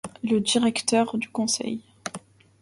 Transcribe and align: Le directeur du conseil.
Le 0.23 0.39
directeur 0.39 1.15
du 1.19 1.29
conseil. 1.29 1.79